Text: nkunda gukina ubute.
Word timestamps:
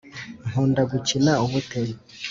nkunda 0.47 0.81
gukina 0.91 1.31
ubute. 1.43 1.79